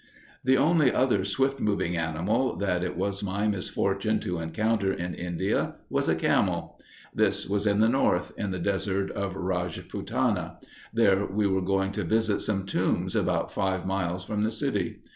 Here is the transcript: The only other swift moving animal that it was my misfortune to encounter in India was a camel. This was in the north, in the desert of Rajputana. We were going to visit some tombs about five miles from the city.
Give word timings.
The 0.43 0.57
only 0.57 0.91
other 0.91 1.23
swift 1.23 1.59
moving 1.59 1.95
animal 1.95 2.55
that 2.55 2.83
it 2.83 2.97
was 2.97 3.21
my 3.23 3.45
misfortune 3.47 4.19
to 4.21 4.39
encounter 4.39 4.91
in 4.91 5.13
India 5.13 5.75
was 5.91 6.07
a 6.07 6.15
camel. 6.15 6.79
This 7.13 7.47
was 7.47 7.67
in 7.67 7.81
the 7.81 7.87
north, 7.87 8.31
in 8.35 8.49
the 8.49 8.57
desert 8.57 9.11
of 9.11 9.35
Rajputana. 9.35 10.57
We 10.95 11.45
were 11.45 11.61
going 11.61 11.91
to 11.91 12.03
visit 12.03 12.41
some 12.41 12.65
tombs 12.65 13.15
about 13.15 13.51
five 13.53 13.85
miles 13.85 14.25
from 14.25 14.41
the 14.41 14.49
city. 14.49 15.03